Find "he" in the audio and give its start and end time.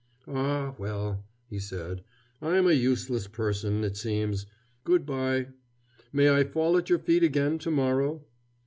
1.47-1.59